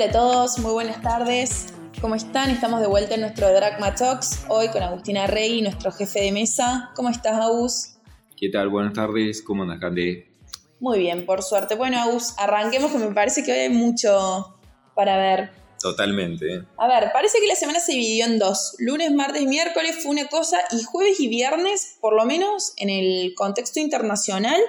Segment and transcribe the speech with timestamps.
[0.00, 1.74] Hola a todos, muy buenas tardes.
[2.00, 2.48] ¿Cómo están?
[2.48, 6.90] Estamos de vuelta en nuestro Dragma Talks, hoy con Agustina Rey, nuestro jefe de mesa.
[6.96, 7.98] ¿Cómo estás, Agus?
[8.34, 8.70] ¿Qué tal?
[8.70, 10.32] Buenas tardes, ¿cómo andas, Cande?
[10.80, 11.74] Muy bien, por suerte.
[11.74, 14.58] Bueno, Agus, arranquemos que me parece que hoy hay mucho
[14.94, 15.50] para ver.
[15.78, 16.64] Totalmente.
[16.78, 18.76] A ver, parece que la semana se dividió en dos.
[18.78, 23.34] Lunes, martes, miércoles fue una cosa y jueves y viernes, por lo menos en el
[23.34, 24.62] contexto internacional,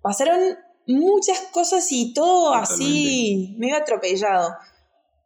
[0.00, 4.54] pasaron muchas cosas y todo así medio atropellado.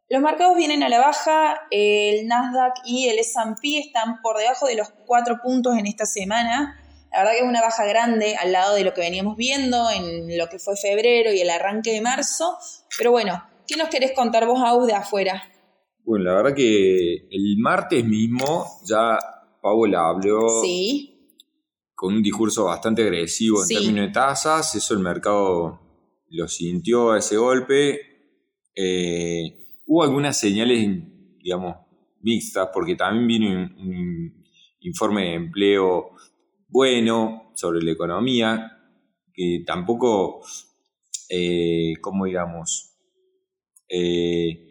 [0.09, 4.75] Los mercados vienen a la baja, el Nasdaq y el S&P están por debajo de
[4.75, 6.79] los cuatro puntos en esta semana.
[7.11, 10.37] La verdad que es una baja grande al lado de lo que veníamos viendo en
[10.37, 12.57] lo que fue febrero y el arranque de marzo.
[12.97, 15.43] Pero bueno, ¿qué nos querés contar vos, Aus, de afuera?
[16.05, 19.19] Bueno, la verdad que el martes mismo ya
[19.61, 21.16] Paola habló Sí,
[21.97, 23.73] con un discurso bastante agresivo en Sí.
[23.73, 24.75] términos de tasas.
[24.75, 25.79] Eso el mercado
[26.29, 27.99] lo sintió a ese golpe.
[28.75, 30.87] Eh, hubo algunas señales,
[31.41, 31.75] digamos,
[32.21, 34.43] mixtas, porque también vino un, un
[34.81, 36.11] informe de empleo
[36.67, 38.77] bueno sobre la economía,
[39.33, 40.41] que tampoco,
[41.29, 42.93] eh, ¿cómo digamos?
[43.89, 44.63] Eh,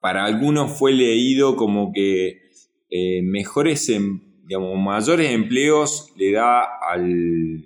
[0.00, 2.40] para algunos fue leído como que
[2.88, 7.64] eh, mejores, em- digamos, mayores empleos le da al,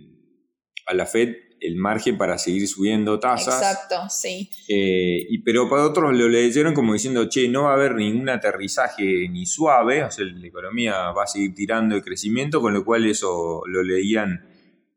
[0.86, 3.60] a la Fed el margen para seguir subiendo tasas.
[3.60, 4.50] exacto, sí.
[4.68, 8.28] Eh, y, pero para otros lo leyeron como diciendo, che, no va a haber ningún
[8.28, 12.84] aterrizaje ni suave, o sea, la economía va a seguir tirando de crecimiento, con lo
[12.84, 14.46] cual eso lo leían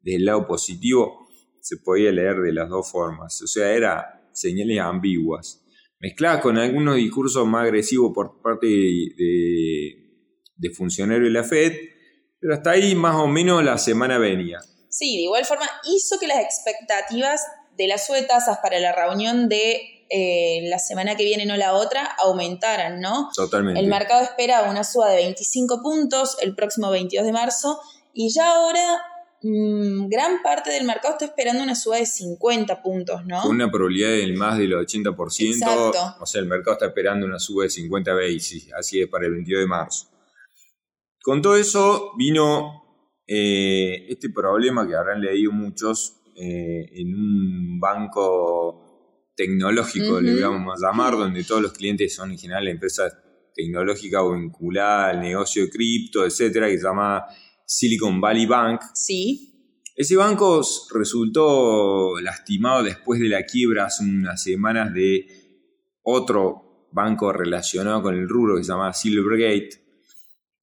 [0.02, 1.28] del lado positivo,
[1.60, 5.66] se podía leer de las dos formas, o sea, era señales ambiguas,
[6.00, 10.03] mezcladas con algunos discursos más agresivos por parte de, de
[10.70, 11.74] funcionarios de la Fed,
[12.40, 14.60] pero hasta ahí más o menos la semana venía.
[14.90, 17.42] Sí, de igual forma hizo que las expectativas
[17.78, 21.58] de las sube de tasas para la reunión de eh, la semana que viene, no
[21.58, 23.32] la otra, aumentaran, ¿no?
[23.36, 23.80] Totalmente.
[23.80, 27.80] El mercado espera una suba de 25 puntos el próximo 22 de marzo
[28.14, 29.02] y ya ahora
[29.42, 33.42] mm, gran parte del mercado está esperando una suba de 50 puntos, ¿no?
[33.42, 35.54] Con una probabilidad del más del 80%.
[35.54, 36.16] Exacto.
[36.20, 39.32] O sea, el mercado está esperando una suba de 50 basis, así es para el
[39.32, 40.13] 22 de marzo.
[41.24, 42.84] Con todo eso vino
[43.26, 50.88] eh, este problema que habrán leído muchos eh, en un banco tecnológico, le vamos a
[50.88, 53.16] llamar, donde todos los clientes son en general empresas
[53.56, 57.24] tecnológicas o vinculadas al negocio de cripto, etcétera, que se llama
[57.66, 58.82] Silicon Valley Bank.
[58.94, 60.62] Sí, Ese banco
[60.94, 65.26] resultó lastimado después de la quiebra hace unas semanas de
[66.04, 69.83] otro banco relacionado con el rubro que se llama Silvergate.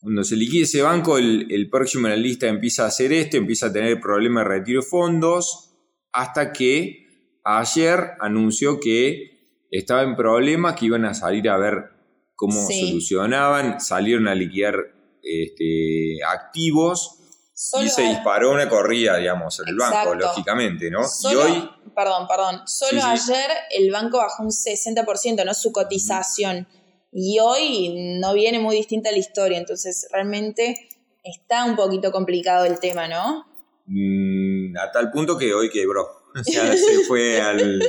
[0.01, 3.37] Cuando se liquide ese banco, el, el próximo en la lista empieza a hacer esto,
[3.37, 5.73] empieza a tener problemas de retiro de fondos,
[6.13, 11.91] hasta que ayer anunció que estaba en problemas, que iban a salir a ver
[12.35, 12.89] cómo Sí.
[12.89, 14.75] solucionaban, salieron a liquidar
[15.23, 17.19] este, activos
[17.55, 21.07] solo, y se disparó una corrida, digamos, en el banco, lógicamente, ¿no?
[21.07, 23.33] solo- y hoy, perdón, perdón, solo Sí, sí.
[23.33, 25.53] ayer el banco bajó un 60%, ¿no?
[25.55, 26.67] Su cotización.
[27.13, 30.89] Y hoy no viene muy distinta la historia, entonces realmente
[31.25, 33.47] está un poquito complicado el tema, ¿no?
[33.87, 36.09] mm, a tal punto que hoy quebró.
[36.39, 37.83] O sea, se fue al,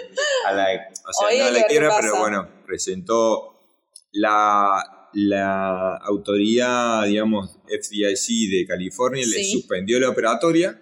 [0.47, 3.59] a la, o sea, Hoy no a la quiebra, pero bueno, presentó
[4.11, 9.51] la, la autoridad, digamos, FDIC de California, le Sí.
[9.51, 10.81] suspendió la operatoria.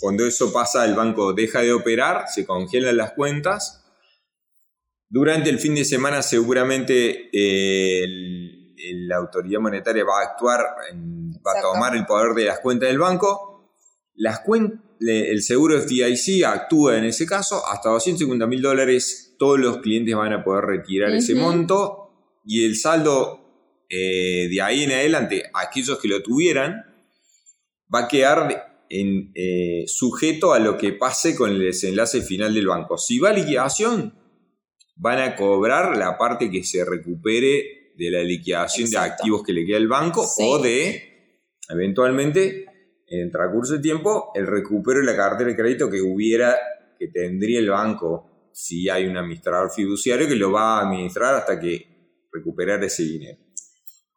[0.00, 3.82] Cuando eso pasa, el banco deja de operar, se congelan las cuentas.
[5.08, 10.60] Durante el fin de semana seguramente eh, el- el- la autoridad monetaria va a actuar,
[10.90, 13.72] en- va a tomar el poder de las cuentas del banco.
[14.14, 19.78] Las cuen- el seguro FDIC actúa en ese caso, hasta 250 mil dólares todos los
[19.78, 23.42] clientes van a poder retirar ese monto y el saldo
[23.88, 26.82] eh, de ahí en adelante, aquellos que lo tuvieran,
[27.94, 32.66] va a quedar en, eh, sujeto a lo que pase con el desenlace final del
[32.66, 32.98] banco.
[32.98, 34.12] Si va a liquidación,
[34.96, 39.64] van a cobrar la parte que se recupere de la liquidación de activos que le
[39.64, 40.42] queda al banco Sí.
[40.44, 42.64] o de, eventualmente,
[43.06, 46.56] en el transcurso del tiempo, el recupero de la cartera de crédito que hubiera,
[46.98, 51.60] que tendría el banco si hay un administrador fiduciario que lo va a administrar hasta
[51.60, 53.38] que recuperar ese dinero.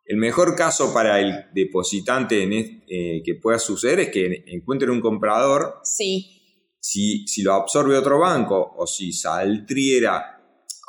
[0.05, 5.01] El mejor caso para el depositante en eh, que pueda suceder es que encuentren un
[5.01, 10.38] comprador Sí, si, si lo absorbe otro banco o si saldría,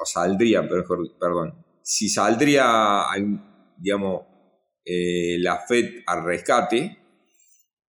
[0.01, 4.23] o saldría, mejor, perdón, si saldría, al- digamos,
[4.85, 6.99] eh, la Fed al rescate,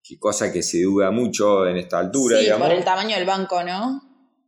[0.04, 2.68] que cosa que se duda mucho en esta altura, sí digamos.
[2.68, 4.02] por el tamaño del banco, ¿no?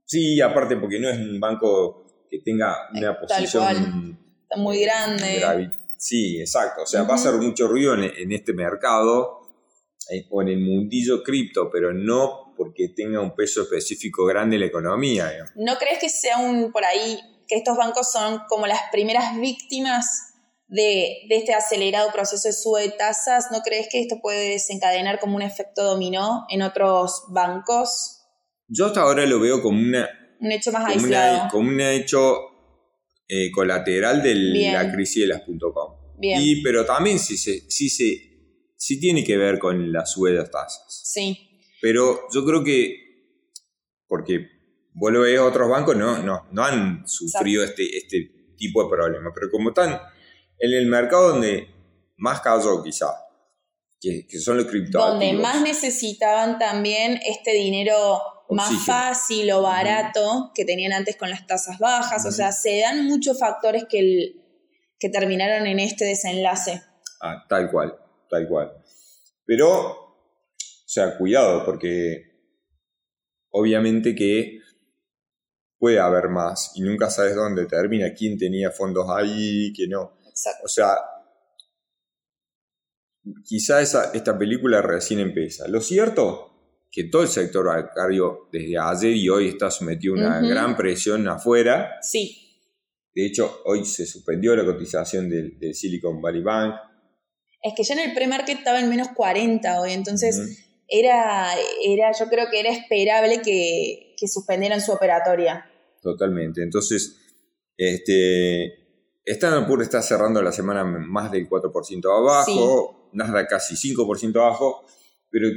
[0.06, 4.20] Sí, aparte porque no es un banco que tenga una posición
[4.58, 5.72] muy grande.
[5.98, 6.84] Sí, exacto.
[6.84, 9.40] O sea, va a hacer mucho ruido en, este mercado
[10.12, 14.62] eh, o en el mundillo cripto, pero no porque tenga un peso específico grande en
[14.62, 15.32] la economía.
[15.56, 20.34] ¿No crees que sea un por ahí que estos bancos son como las primeras víctimas
[20.68, 23.48] de, este acelerado proceso de sube de tasas?
[23.52, 28.22] ¿No crees que esto puede desencadenar como un efecto dominó en otros bancos?
[28.68, 30.10] Yo hasta ahora lo veo como una...
[30.40, 31.48] Un hecho más aislado.
[31.50, 32.38] como un hecho
[33.28, 36.04] eh, colateral de la crisis de las .com.
[36.22, 37.90] Y, pero también sí, sí, sí,
[38.78, 41.02] sí tiene que ver con las suedas tasas.
[41.04, 41.50] Sí.
[41.82, 42.96] Pero yo creo que,
[44.08, 44.48] porque
[44.94, 49.32] vos lo ves, otros bancos no, no, no han sufrido este, este tipo de problema,
[49.34, 50.00] pero como están
[50.60, 51.68] en el mercado donde
[52.18, 53.08] más cayó quizá,
[54.00, 55.20] que, son los criptoactivos.
[55.20, 61.48] Donde más necesitaban también este dinero más fácil o barato que tenían antes con las
[61.48, 62.26] tasas bajas.
[62.26, 64.34] O sea, se dan muchos factores que,
[65.00, 66.84] que terminaron en este desenlace.
[67.22, 67.98] Ah, tal cual,
[68.30, 68.74] tal cual.
[69.46, 72.24] Pero, o sea, cuidado, porque
[73.50, 74.60] obviamente que
[75.84, 80.14] puede haber más y nunca sabes dónde termina, quién tenía fondos ahí, quién no.
[80.30, 80.62] Exacto.
[80.64, 80.96] O sea,
[83.44, 85.68] quizá esa, esta película recién empieza.
[85.68, 90.40] Lo cierto que todo el sector bancario desde ayer y hoy está sometido a una
[90.40, 91.98] gran presión afuera.
[92.02, 92.62] Sí.
[93.14, 96.76] De hecho, hoy se suspendió la cotización del, Silicon Valley Bank.
[97.62, 101.50] Es que ya en el pre-market estaba en menos 40 hoy, entonces era,
[101.86, 105.70] era, yo creo que era esperable que, que suspendieran su operatoria.
[106.04, 106.62] Totalmente.
[106.62, 107.18] Entonces,
[107.78, 108.84] este,
[109.26, 113.10] Standard Poor's está cerrando la semana más del 4% abajo, sí.
[113.14, 114.86] Nasdaq casi 5% abajo,
[115.32, 115.48] pero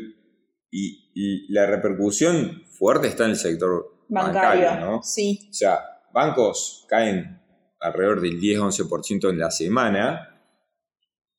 [0.71, 5.03] y, la repercusión fuerte está en el sector bancario, ¿no?
[5.03, 5.49] Sí.
[5.51, 5.81] O sea,
[6.13, 7.41] bancos caen
[7.81, 10.33] alrededor del 10-11% en la semana.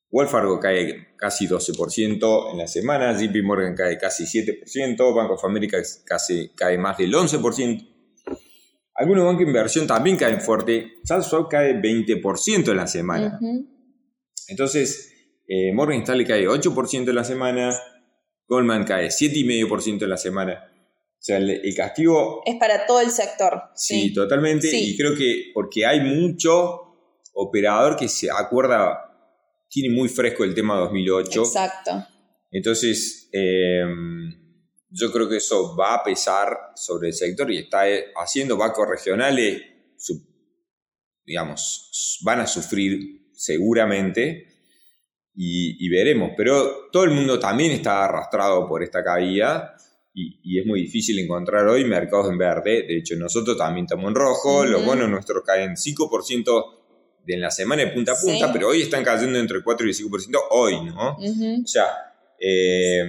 [0.10, 5.44] Wells Fargo cae casi 12% en la semana, JP Morgan cae casi 7%, Bank of
[5.46, 7.97] America casi, cae más del 11%.
[8.98, 10.94] Algunos bancos de inversión también caen fuerte.
[11.06, 13.40] Charles cae 20% en la semana.
[14.48, 15.14] Entonces,
[15.48, 17.78] eh, Morgan Stanley cae 8% en la semana,
[18.48, 20.64] Goldman cae 7,5% en la semana.
[20.74, 22.42] O sea, el, castigo...
[22.46, 23.62] Es para todo el sector.
[23.76, 24.70] Sí, totalmente.
[24.76, 26.88] Y creo que porque hay mucho
[27.34, 28.98] operador que se acuerda,
[29.70, 31.42] tiene muy fresco el tema 2008.
[31.42, 32.06] Exacto.
[32.52, 34.47] Entonces, em,
[34.90, 38.88] yo creo que eso va a pesar sobre el sector y está eh, haciendo bancos
[38.88, 39.62] regionales,
[41.26, 44.48] digamos, van a sufrir seguramente
[45.36, 46.32] y, veremos.
[46.36, 49.76] Pero todo el mundo también está arrastrado por esta caída
[50.14, 52.84] y, es muy difícil encontrar hoy mercados en verde.
[52.88, 56.74] De hecho, nosotros también estamos en rojo, los bonos nuestros caen 5%
[57.28, 60.40] en la semana de punta a punta, pero hoy están cayendo entre 4 y 5%
[60.52, 61.18] hoy, ¿no?
[61.18, 61.86] O sea,
[62.40, 63.04] eh,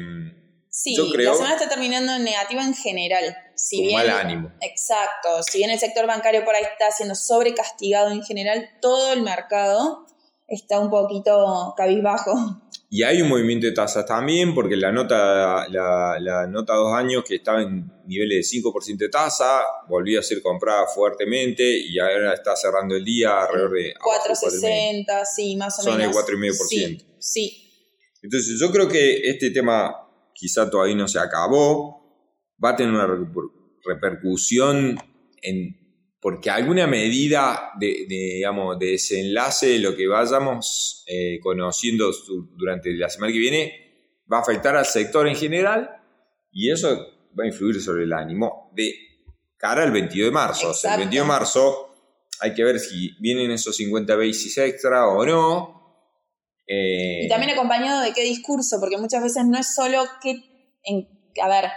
[0.83, 3.37] sí, la semana está terminando en negativo en general.
[3.57, 4.53] Si bien, mal ánimo.
[4.61, 5.43] Exacto.
[5.43, 10.07] Si bien el sector bancario por ahí está siendo sobrecastigado en general, todo el mercado
[10.47, 12.33] está un poquito cabizbajo.
[12.91, 17.23] Y hay un movimiento de tasas también, porque la nota, la, la nota dos años
[17.27, 22.33] que estaba en niveles de 5% de tasa, volvió a ser comprada fuertemente y ahora
[22.33, 23.95] está cerrando el día alrededor de...
[23.95, 26.17] 4,60, sí, más o Son menos.
[26.17, 26.57] Son el 4,5%.
[26.69, 27.65] Sí, sí.
[28.23, 30.08] Entonces yo creo que este tema
[30.39, 31.99] quizá todavía no se acabó,
[32.63, 33.09] va a tener una
[33.85, 34.97] repercusión
[35.43, 35.77] en
[36.21, 42.11] porque alguna medida de, digamos, de desenlace de lo que vayamos eh, conociendo
[42.57, 43.73] durante la semana que viene
[44.31, 45.91] va a afectar al sector en general
[46.51, 46.89] y eso
[47.39, 48.95] va a influir sobre el ánimo de
[49.57, 50.71] cara al 22 de marzo.
[50.71, 51.89] O sea, el 22 de marzo
[52.41, 55.78] hay que ver si vienen esos 50 basis extra o no.
[56.69, 60.05] Eh, y también acompañado de qué discurso, porque muchas veces no es solo
[60.85, 61.09] en,
[61.43, 61.71] a ver,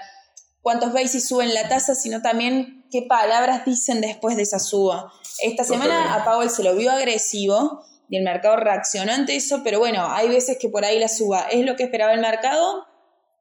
[0.61, 5.11] cuántos basis suben la tasa, sino también qué palabras dicen después de esa suba.
[5.41, 9.79] Esta semana a Powell se lo vio agresivo y el mercado reaccionó ante eso, pero
[9.79, 12.85] bueno, hay veces que por ahí la suba es lo que esperaba el mercado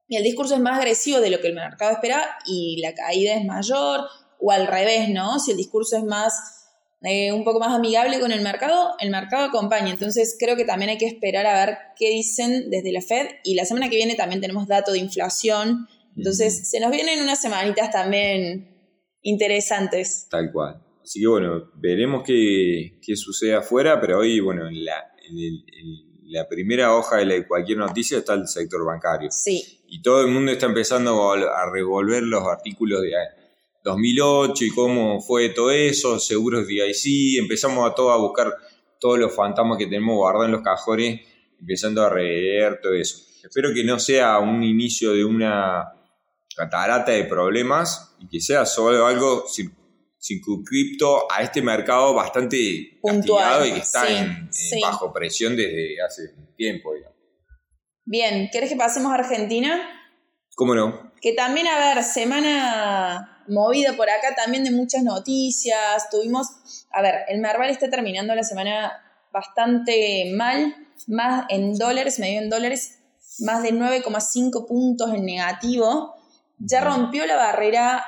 [0.06, 3.34] y el discurso es más agresivo de lo que el mercado esperaba y la caída
[3.34, 4.06] es mayor
[4.38, 5.40] o al revés, ¿no?
[5.40, 6.59] Si el discurso es más
[7.02, 9.90] eh, un poco más amigable con el mercado, el mercado acompaña.
[9.90, 13.54] Entonces creo que también hay que esperar a ver qué dicen desde la Fed y
[13.54, 15.86] la semana que viene también tenemos dato de inflación.
[16.16, 18.68] Entonces se nos vienen unas semanitas también
[19.22, 20.26] interesantes.
[20.30, 20.82] Tal cual.
[21.02, 25.02] Así que bueno, veremos qué, sucede afuera, pero hoy, bueno, en la,
[26.26, 29.30] la primera hoja de cualquier noticia está el sector bancario.
[29.30, 29.82] Sí.
[29.88, 33.16] Y todo el mundo está empezando a revolver los artículos de
[33.82, 38.54] 2008 y cómo fue todo eso, seguros DIC, empezamos a todo a buscar
[38.98, 41.20] todos los fantasmas que tenemos guardados en los cajones,
[41.58, 43.18] empezando a rever todo eso.
[43.42, 45.92] Espero que no sea un inicio de una
[46.54, 49.46] catarata de problemas y que sea solo algo
[50.18, 54.80] circunscripto a este mercado bastante Puntual, castigado y que está sí, en, en sí.
[54.82, 56.92] bajo presión desde hace tiempo.
[56.94, 57.16] digamos.
[58.04, 59.80] Bien, ¿querés que pasemos a Argentina?
[60.54, 61.12] ¿Cómo no?
[61.22, 66.08] Que también, a ver, semana movida por acá también de muchas noticias.
[66.10, 66.48] Tuvimos,
[66.90, 68.92] a ver, el Merval está terminando la semana
[69.32, 70.74] bastante mal,
[71.06, 72.98] más en dólares, medio en dólares,
[73.40, 76.14] más de 9,5 puntos en negativo.
[76.58, 78.04] Ya rompió la barrera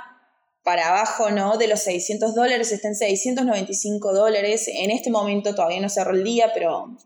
[0.62, 1.56] para abajo, ¿no?
[1.56, 4.68] De los 600 dólares, está en 695 dólares.
[4.68, 6.96] En este momento todavía no cerró el día, pero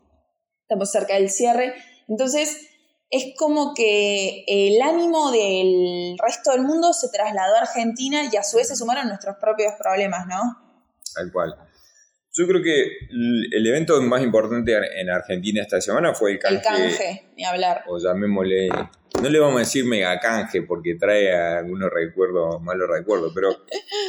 [0.61, 1.73] estamos cerca del cierre.
[2.07, 2.67] Entonces,
[3.09, 8.43] es como que el ánimo del resto del mundo se trasladó a Argentina y a
[8.43, 10.57] su vez se sumaron nuestros propios problemas, ¿no?
[11.15, 11.55] Tal cual.
[12.33, 16.61] Yo creo que el evento más importante en Argentina esta semana fue el canje, El
[16.61, 17.83] canje, ni hablar.
[17.87, 23.31] o llamémosle, no le vamos a decir mega canje porque trae algunos recuerdos, malos recuerdos,
[23.33, 23.49] pero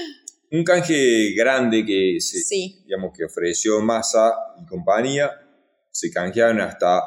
[0.50, 5.30] un canje grande que se, Sí, digamos que ofreció Massa y compañía,
[5.90, 7.00] se canjearon hasta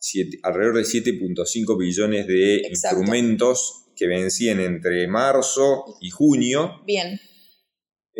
[0.00, 2.96] siete- alrededor de 7.5 billones de Exacto.
[2.98, 6.80] instrumentos que vencían entre marzo y junio.
[6.86, 7.20] bien.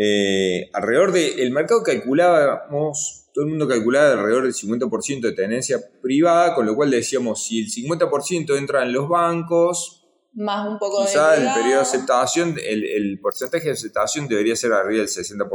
[0.02, 5.78] Eh, alrededor de, el mercado calculábamos, todo el mundo calculaba alrededor del 50% de tenencia
[6.00, 11.04] privada, con lo cual decíamos, si el 50% entra en los bancos, Más un poco
[11.04, 11.46] quizá de...
[11.46, 15.08] el periodo de aceptación, el, el porcentaje de aceptación debería ser arriba del 60%,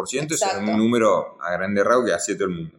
[0.09, 0.69] eso es Exacto.
[0.71, 2.77] un número a grande rasgos que hacía todo el mundo.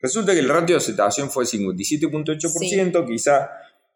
[0.00, 3.50] Resulta que el ratio de aceptación fue 57.8%, quizá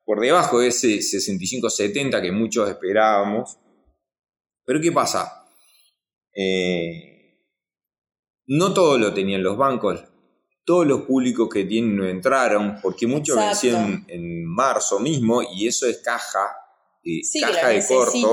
[0.04, 3.58] por debajo de ese 65-70 que muchos esperábamos.
[4.66, 5.46] Pero ¿qué pasa?
[6.34, 7.38] Eh,
[8.46, 10.04] no todo lo tenían los bancos.
[10.66, 15.87] Todos los públicos que tienen no entraron, porque muchos vencían en marzo mismo y eso
[15.87, 16.56] es caja,
[17.02, 18.32] eh, Sí, caja de corto.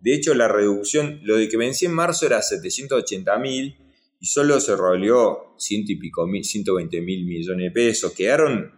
[0.00, 3.89] De hecho, la reducción, lo de que vencía en marzo era 780 mil
[4.20, 8.12] y solo se roleó ciento y pico mil, 120 mil millones de pesos.
[8.12, 8.70] Quedaron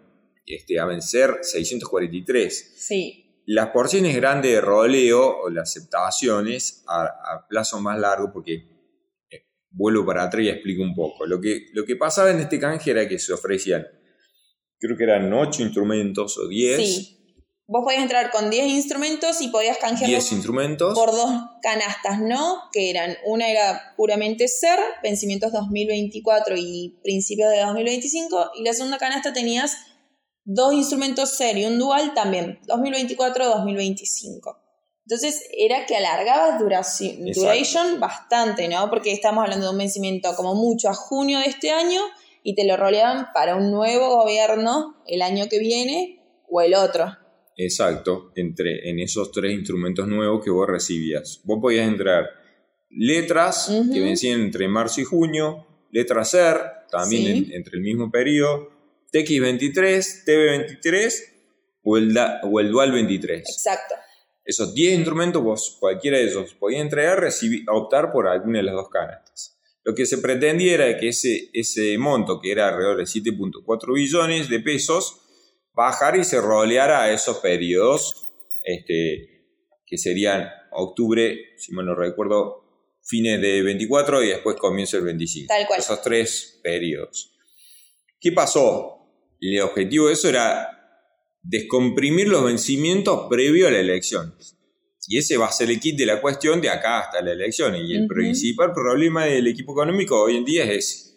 [0.46, 2.74] este, a vencer 643.
[2.76, 8.54] Sí, Las porciones grandes de roleo o las aceptaciones a, a plazo más largo, porque
[9.30, 11.26] eh, vuelvo para atrás y explico un poco.
[11.26, 13.84] Lo que, lo que pasaba en este canje era que se ofrecían,
[14.78, 16.76] creo que eran 8 instrumentos o 10.
[16.76, 17.18] sí.
[17.72, 20.94] Vos podías entrar con 10 instrumentos y podías canjearlos 10 instrumentos.
[20.94, 21.30] por dos
[21.62, 22.58] canastas, ¿no?
[22.70, 28.98] Que eran, una era puramente ser, vencimientos 2024 y principios de 2025, y la segunda
[28.98, 29.78] canasta tenías
[30.44, 34.58] dos instrumentos ser y un dual también, 2024-2025.
[35.06, 38.90] Entonces era que alargabas duración, duration bastante, ¿no?
[38.90, 42.02] Porque estamos hablando de un vencimiento como mucho a junio de este año
[42.42, 46.18] y te lo roleaban para un nuevo gobierno el año que viene
[46.50, 47.21] o el otro.
[47.64, 51.40] Exacto, entre, en esos tres instrumentos nuevos que vos recibías.
[51.44, 52.28] Vos podías entrar
[52.90, 56.58] letras que vencían entre marzo y junio, letras SER,
[56.90, 57.30] también Sí.
[57.50, 58.70] en- entre el mismo periodo,
[59.12, 61.22] TX23, TB23
[61.84, 63.40] o el, da- o el Dual 23.
[63.48, 63.94] Exacto.
[64.44, 68.74] Esos 10 instrumentos, vos, cualquiera de ellos, podía entregar, recibir, optar por alguna de las
[68.74, 69.58] dos canastas.
[69.84, 74.48] Lo que se pretendía era que ese, ese monto, que era alrededor de 7.4 billones
[74.48, 75.21] de pesos,
[75.74, 79.46] bajara y se roleara a esos periodos, este,
[79.86, 82.62] que serían octubre, si mal no recuerdo,
[83.02, 85.48] fines de 24 y después comienzo el 25.
[85.48, 85.80] Tal cual.
[85.80, 87.34] Esos tres periodos.
[88.20, 88.98] ¿Qué pasó?
[89.40, 90.68] El objetivo de eso era
[91.42, 94.34] descomprimir los vencimientos previo a la elección.
[95.08, 97.74] Y ese va a ser el kit de la cuestión de acá hasta la elección.
[97.74, 101.11] Y el principal problema del equipo económico hoy en día es ese.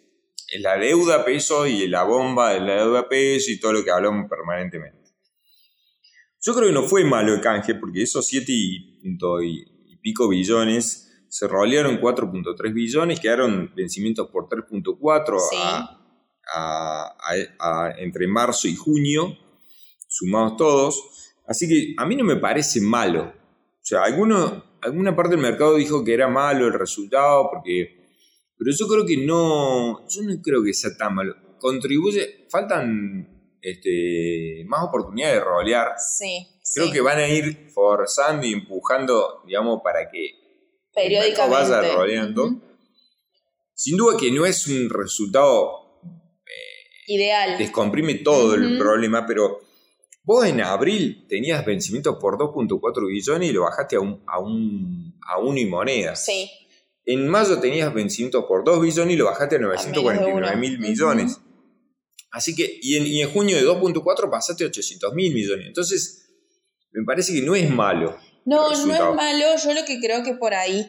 [0.52, 3.90] Es la deuda peso y la bomba de la deuda peso y todo lo que
[3.90, 4.96] hablamos permanentemente.
[6.40, 11.48] Yo creo que no fue malo el canje porque esos 7 y, pico billones se
[11.48, 15.56] rolearon 4.3 billones, quedaron vencimientos por 3.4 Sí.
[15.60, 15.98] a,
[16.54, 17.16] a-
[17.58, 19.36] a- a- entre marzo y junio,
[20.06, 21.02] sumados todos.
[21.48, 23.32] Así que a mí no me parece malo.
[23.34, 28.05] O sea, alguno, alguna parte del mercado dijo que era malo el resultado, porque,
[28.58, 31.34] pero yo creo que no, yo no creo que sea tan malo.
[31.58, 35.94] Contribuye, faltan este, más oportunidades de rolear.
[35.98, 36.46] Sí.
[36.74, 36.92] Creo sí.
[36.92, 40.30] que van a ir forzando y empujando, digamos, para que
[40.94, 41.70] periódicamente.
[41.70, 42.62] vaya roleando.
[43.74, 46.00] Sin duda que no es un resultado
[47.08, 47.58] Ideal.
[47.58, 49.60] descomprime todo el problema, pero
[50.26, 55.14] Vos en abril tenías vencimientos por 2.4 billones y lo bajaste a un, a un,
[55.24, 56.16] a uno y moneda.
[56.16, 56.50] Sí.
[57.06, 61.38] En mayo tenías vencimientos por 2 billones y lo bajaste a 949 mil millones.
[62.32, 65.66] Así que, y en, y en junio de 2.4 pasaste a 800 mil millones.
[65.68, 66.28] Entonces,
[66.90, 68.18] me parece que no es malo.
[68.44, 69.46] No, no es malo.
[69.62, 70.88] Yo lo que creo que por ahí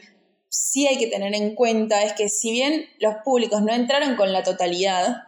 [0.50, 4.34] sí hay que tener en cuenta es que si bien los públicos no entraron con
[4.34, 5.24] la totalidad,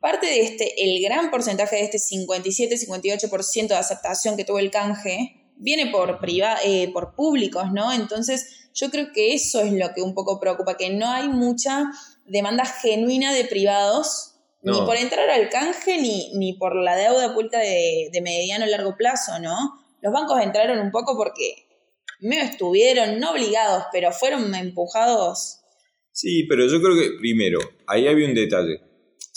[0.00, 5.45] parte de este, el gran porcentaje de este 57-58% de aceptación que tuvo el canje,
[5.56, 7.92] viene por, priva- eh, por públicos, ¿no?
[7.92, 11.84] Entonces, yo creo que eso es lo que un poco preocupa, que no hay mucha
[12.26, 14.32] demanda genuina de privados,
[14.62, 18.68] ni por entrar al canje, ni, ni por la deuda oculta de, de mediano a
[18.68, 19.56] largo plazo, ¿no?
[20.02, 21.66] Los bancos entraron un poco porque
[22.20, 25.60] medio estuvieron, no obligados, pero fueron empujados.
[26.12, 28.80] Sí, pero yo creo que, primero, ahí había un detalle.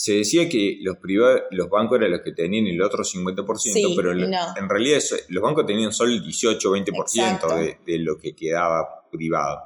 [0.01, 3.93] Se decía que los privados, los bancos eran los que tenían el otro 50%, Sí,
[3.97, 4.25] pero no.
[4.55, 7.55] en realidad eso- los bancos tenían solo el 18-20% Exacto.
[7.57, 9.59] de, de lo que quedaba privado.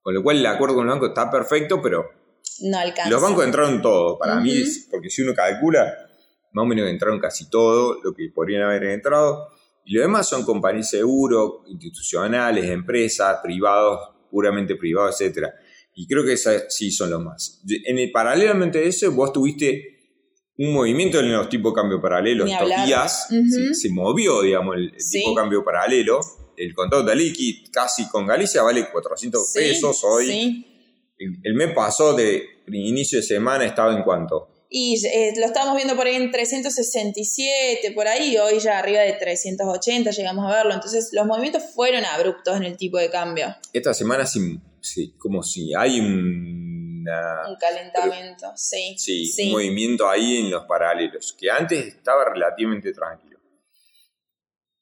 [0.00, 2.08] Con lo cual el acuerdo con los bancos está perfecto, pero
[2.62, 3.10] No alcanza.
[3.10, 4.18] los bancos entraron todo.
[4.18, 5.84] Para mí, es- porque si uno calcula,
[6.54, 9.48] más o menos entraron casi todo lo que podrían haber entrado.
[9.84, 14.00] Y lo demás son compañías de seguro, institucionales, empresas, privados,
[14.30, 15.52] puramente privados, etcétera.
[15.94, 17.62] Y creo que esas sí son los más.
[17.84, 19.90] En el, paralelamente a eso, vos tuviste
[20.58, 23.26] un movimiento en los tipos de cambio paralelos Ni estos días.
[23.28, 25.18] Se, se movió, digamos, el, el Sí.
[25.20, 26.20] tipo cambio paralelo.
[26.56, 30.26] El contado de liqui casi con Galicia vale 400 Sí, pesos hoy.
[30.26, 30.66] sí.
[31.18, 34.48] El, el mes pasó de inicio de semana estaba en cuánto?
[34.68, 39.12] Y eh, lo estábamos viendo por ahí en 367, por ahí, hoy ya arriba de
[39.12, 40.74] 380 llegamos a verlo.
[40.74, 43.54] Entonces los movimientos fueron abruptos en el tipo de cambio.
[43.72, 48.94] Esta semana sí, sí, como si hay un, una- Un calentamiento, sí.
[48.98, 49.46] sí, sí.
[49.46, 53.38] un movimiento ahí en los paralelos, que antes estaba relativamente tranquilo.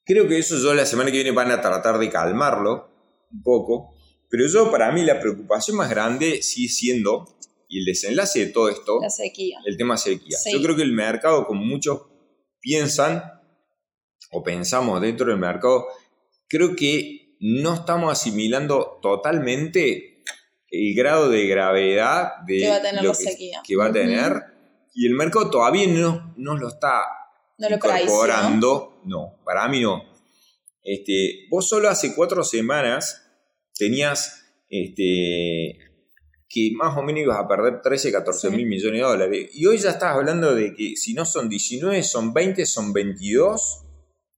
[0.05, 2.89] Creo que eso yo la semana que viene van a tratar de calmarlo
[3.31, 3.95] un poco,
[4.29, 7.37] pero yo para mí la preocupación más grande sigue siendo,
[7.69, 9.59] y el desenlace de todo esto, La sequía.
[9.65, 10.37] el tema sequía.
[10.37, 10.51] Sí.
[10.53, 12.01] Yo creo que el mercado, como muchos
[12.59, 13.23] piensan
[14.31, 15.87] o pensamos dentro del mercado,
[16.47, 20.23] creo que no estamos asimilando totalmente
[20.71, 23.61] el grado de gravedad de Que va a tener lo la que, sequía.
[23.67, 23.97] que va a Ujú.
[23.97, 24.33] tener
[24.93, 27.01] y el mercado todavía no, no lo está
[27.57, 29.01] No lo incorporando.
[29.05, 30.03] No, para mí no.
[30.83, 33.21] Este, vos solo hace cuatro semanas
[33.77, 35.79] tenías este,
[36.49, 38.55] que más o menos ibas a perder 13, 14 Sí.
[38.55, 39.49] mil millones de dólares.
[39.53, 43.81] Y hoy ya estás hablando de que si no son 19, son 20, son 22.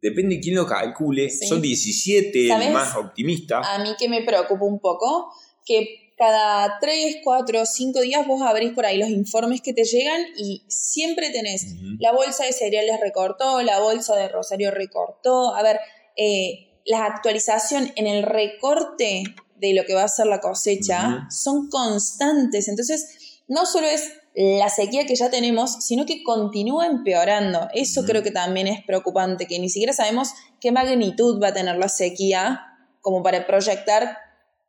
[0.06, 1.32] Depende de quién lo calcule.
[1.32, 1.48] Sí.
[1.48, 2.68] Son 17, ¿Sabes?
[2.68, 3.62] el más optimista.
[3.62, 5.34] A mí que me preocupa un poco,
[5.66, 10.22] que cada 3, 4, 5 días vos abrís por ahí los informes que te llegan
[10.38, 15.56] y siempre tenés la bolsa de cereales recortó, la bolsa de Rosario recortó.
[15.56, 15.80] A ver,
[16.16, 19.24] eh, la actualización en el recorte
[19.56, 22.68] de lo que va a ser la cosecha son constantes.
[22.68, 24.04] Entonces, no solo es
[24.36, 27.70] la sequía que ya tenemos, sino que continúa empeorando.
[27.74, 31.78] Eso creo que también es preocupante, que ni siquiera sabemos qué magnitud va a tener
[31.78, 32.62] la sequía
[33.00, 34.18] como para proyectar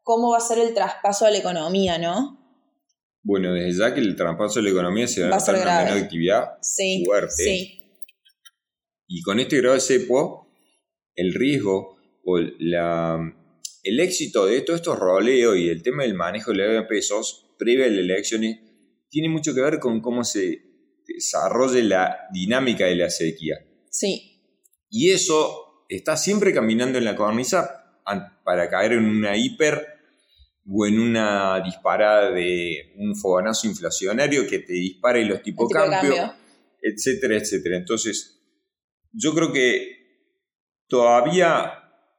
[0.02, 2.38] cómo va a ser el traspaso a la economía, ¿no?
[3.24, 5.56] Bueno, desde ya que el traspaso de la economía se va a Va a notar
[5.56, 7.02] una menor actividad Sí.
[7.04, 7.42] Fuerte.
[7.42, 7.80] Sí.
[9.08, 10.46] Y con este grado de cepo,
[11.16, 13.18] el riesgo o la,
[13.82, 17.48] el éxito de todos estos roleos y el tema del manejo de la en pesos
[17.58, 18.60] previa a las elecciones
[19.08, 20.62] tiene mucho que ver con cómo se
[21.06, 23.56] desarrolla la dinámica de la sequía.
[23.90, 24.42] Sí.
[24.90, 28.02] Y eso está siempre caminando en la cornisa
[28.44, 29.86] para caer en una hiper
[30.68, 36.14] o en una disparada de un fogonazo inflacionario que te dispare los tipos tipo cambio,
[36.14, 36.34] cambio.
[36.82, 37.76] etcétera, etcétera.
[37.76, 38.42] Entonces,
[39.12, 39.96] yo creo que
[40.88, 41.72] todavía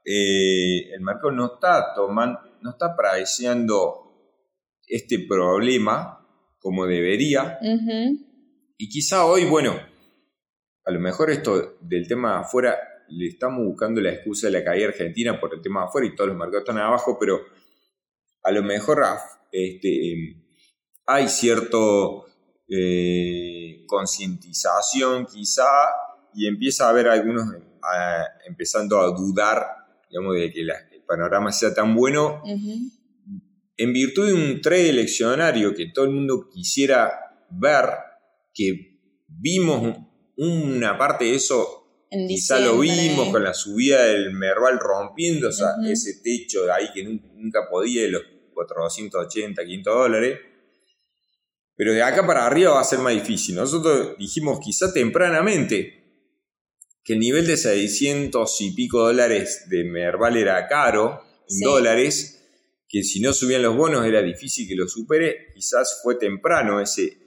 [0.05, 4.07] eh, el mercado no está tomando, no está apreciando
[4.87, 6.16] este problema
[6.67, 7.57] como debería.
[8.77, 9.79] Y quizá hoy, bueno,
[10.83, 12.75] a lo mejor esto del tema afuera,
[13.07, 16.27] le estamos buscando la excusa de la caída argentina por el tema afuera y todos
[16.27, 17.39] los mercados están abajo, pero
[18.43, 19.01] a lo mejor
[19.49, 20.43] este, em,
[21.05, 22.25] hay cierto
[22.69, 25.63] eh, concientización quizá
[26.33, 27.45] y empieza a haber algunos
[27.81, 29.65] a- empezando a dudar,
[30.09, 32.41] digamos, de que la- el panorama sea tan bueno.
[33.77, 37.11] En virtud de un trade eleccionario que todo el mundo quisiera
[37.51, 37.85] ver,
[38.53, 39.97] que vimos
[40.37, 46.21] una parte de eso, En quizá lo vimos con la subida del Merval rompiendo ese
[46.23, 48.21] techo de ahí que nun- nunca podía de los
[48.53, 50.39] 480, 500 dólares.
[51.75, 53.55] Pero de acá para arriba va a ser más difícil.
[53.55, 55.93] Nosotros dijimos quizá tempranamente
[57.03, 61.63] que el nivel de 600 y pico dólares de Merval era caro en Sí.
[61.63, 62.36] dólares,
[62.87, 67.17] que si no subían los bonos era difícil que lo supere, quizás fue temprano ese,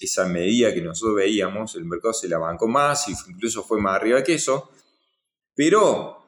[0.00, 3.96] esa medida que nosotros veíamos, el mercado se la bancó más y incluso fue más
[3.96, 4.70] arriba que eso,
[5.54, 6.24] pero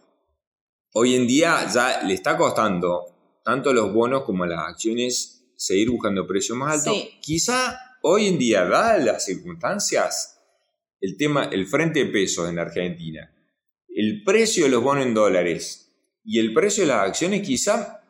[0.93, 5.53] hoy en día ya le está costando tanto a los bonos como a las acciones
[5.57, 6.95] seguir buscando precios más altos.
[6.95, 7.19] Sí.
[7.21, 10.39] Quizá hoy en día, dadas las circunstancias,
[11.01, 13.33] el tema, el frente de pesos en Argentina,
[13.89, 15.91] el precio de los bonos en dólares
[16.25, 18.02] y el precio de las acciones, quizá,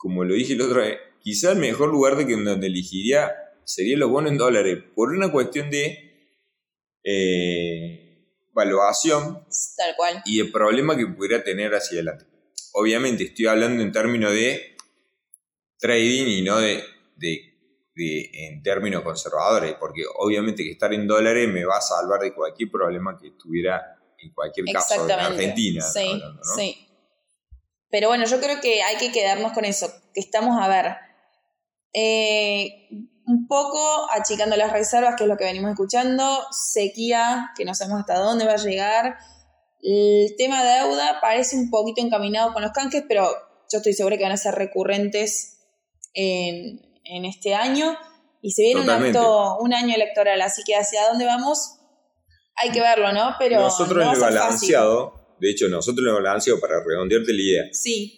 [0.00, 3.30] como lo dije el otro día, quizá el mejor lugar de que donde elegiría
[3.64, 6.38] serían los bonos en dólares, por una cuestión de
[7.04, 9.44] eh, valuación
[9.76, 10.22] Tal cual.
[10.24, 12.24] y el problema que pudiera tener hacia adelante.
[12.72, 14.76] Obviamente estoy hablando en términos de
[15.78, 16.82] trading y no de,
[17.16, 17.42] de-
[17.94, 22.32] de- en términos conservadores, porque obviamente que estar en dólares me va a salvar de
[22.34, 25.10] cualquier problema que tuviera en cualquier caso en.
[25.32, 25.82] Argentina.
[25.82, 26.54] Sí, hablando, ¿no?
[26.56, 26.86] sí.
[27.90, 30.96] Pero bueno, yo creo que hay que quedarnos con eso, que estamos a ver.
[31.92, 32.88] eh,
[33.26, 33.78] un poco
[34.10, 38.44] achicando las reservas, que es lo que venimos escuchando, sequía, que no sabemos hasta dónde
[38.44, 39.18] va a llegar.
[39.82, 43.28] El tema de deuda parece un poquito encaminado con los canjes, pero
[43.70, 45.58] yo estoy segura que van a ser recurrentes
[46.12, 47.96] en, en este año.
[48.42, 51.76] Y se viene un, acto, un año electoral, así que hacia dónde vamos
[52.56, 53.36] hay que verlo, ¿no?
[53.38, 54.76] Pero nosotros no en el fácil.
[55.40, 58.16] De hecho nosotros en el balanceado, para redondearte la idea, Sí.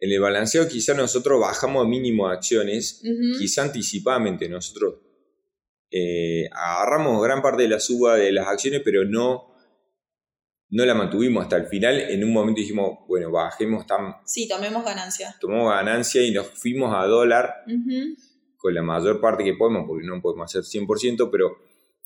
[0.00, 3.38] en el balanceado quizá nosotros bajamos a mínimo acciones Ujú.
[3.38, 4.96] quizá anticipadamente nosotros
[5.90, 9.54] eh, agarramos gran parte de la suba de las acciones, pero no,
[10.70, 11.98] no la mantuvimos hasta el final.
[11.98, 15.34] En un momento dijimos, bueno, bajemos, tan, Sí, tomemos ganancia.
[15.40, 17.54] tomamos ganancia y nos fuimos a dólar
[18.58, 21.56] con la mayor parte que podemos, porque no podemos hacer 100%, pero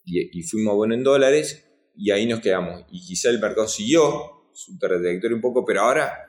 [0.05, 1.65] y, y fuimos bueno en dólares
[1.97, 2.85] y ahí nos quedamos.
[2.93, 6.29] Y quizá el mercado siguió su trayectoria un poco, pero ahora,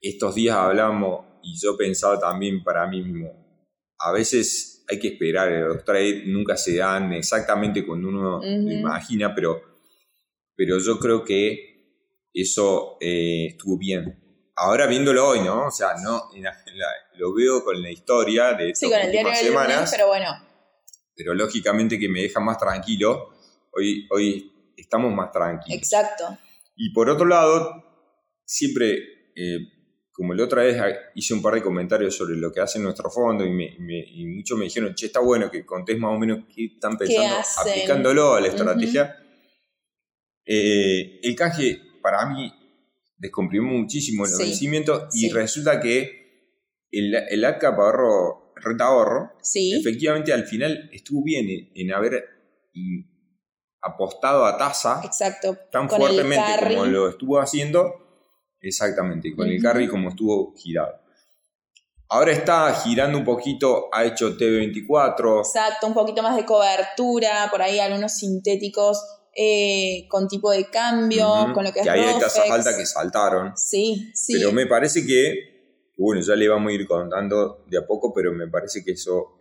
[0.00, 3.30] estos días hablábamos y yo pensaba también para mí mismo,
[3.98, 9.34] a veces hay que esperar, los trades nunca se dan exactamente cuando uno lo imagina,
[9.34, 9.62] pero,
[10.54, 14.20] pero yo creo que eso eh, estuvo bien.
[14.56, 15.66] Ahora viéndolo hoy, ¿no?
[15.66, 18.90] O sea, no, en la- en la- lo veo con la historia de Sí, estas
[18.90, 20.30] con el diario últimas del lunes, semanas, pero bueno,
[21.16, 23.30] pero lógicamente que me deja más tranquilo.
[23.72, 25.76] Hoy, hoy estamos más tranquilos.
[25.78, 26.36] exacto.
[26.76, 27.82] Y por otro lado,
[28.44, 28.98] siempre,
[29.36, 29.58] eh,
[30.12, 30.76] como la otra vez
[31.14, 34.24] hice un par de comentarios sobre lo que hace nuestro fondo y, me- me- y
[34.26, 38.34] muchos me dijeron, che, está bueno que contés más o menos qué están pensando aplicándolo
[38.34, 39.16] a la estrategia.
[40.46, 42.52] Eh, el canje para mí
[43.16, 45.30] descomprimió muchísimo los Sí, vencimientos y sí.
[45.30, 46.22] resulta que
[46.90, 52.24] el, el ACAP ahorro, renta ahorro, Sí, efectivamente al final estuvo bien en, en haber
[53.84, 55.56] apostado a tasa exacto.
[55.70, 57.94] tan Con fuertemente como lo estuvo haciendo,
[58.60, 61.00] exactamente, con el carry como estuvo girado.
[62.08, 67.60] Ahora está girando un poquito, ha hecho TV24, Exacto, un poquito más de cobertura, por
[67.60, 69.02] ahí algunos sintéticos
[69.36, 72.54] eh, con tipo de cambio, con lo que es ahí hay tasas Rofex.
[72.54, 73.56] altas que saltaron.
[73.56, 74.34] Sí, sí.
[74.34, 78.32] Pero me parece que, bueno, ya le vamos a ir contando de a poco, pero
[78.32, 79.36] me parece que eso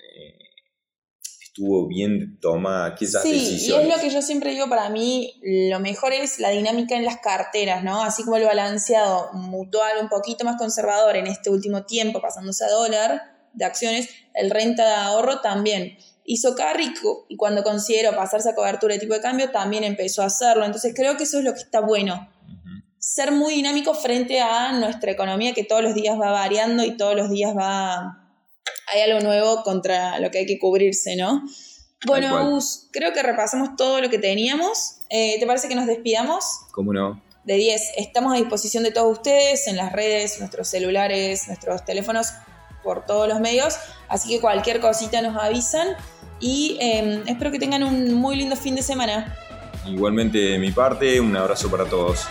[1.53, 5.79] estuvo bien tomada, esas Sí, y es lo que yo siempre digo, para mí lo
[5.79, 8.01] mejor es la dinámica en las carteras, ¿no?
[8.01, 12.69] Así como el balanceado mutual un poquito más conservador en este último tiempo, pasándose a
[12.69, 13.21] dólar
[13.53, 16.91] de acciones, el renta de ahorro también hizo carry
[17.29, 20.65] y cuando considero pasarse a cobertura de tipo de cambio también empezó a hacerlo.
[20.65, 22.31] Entonces creo que eso es lo que está bueno.
[22.97, 27.15] Ser muy dinámico frente a nuestra economía que todos los días va variando y todos
[27.15, 28.22] los días va...
[28.91, 31.43] Hay algo nuevo contra lo que hay que cubrirse, ¿no?
[32.05, 32.37] Bueno.
[32.37, 34.97] Agus, creo que repasamos todo lo que teníamos.
[35.09, 36.43] Eh, ¿Te parece que nos despidamos?
[36.71, 37.21] ¿Cómo no?
[37.45, 42.27] De 10, estamos a disposición de todos ustedes en las redes, nuestros celulares, nuestros teléfonos,
[42.83, 43.75] por todos los medios.
[44.07, 45.89] Así que cualquier cosita nos avisan.
[46.39, 49.37] Y eh, espero que tengan un muy lindo fin de semana.
[49.85, 52.27] Igualmente de mi parte, un abrazo para todos.